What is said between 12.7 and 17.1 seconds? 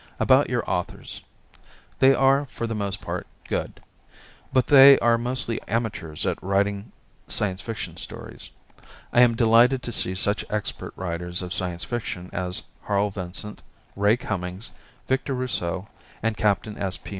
Harl Vincent, Ray Cummings, Victor Rousseau and Captain S. P.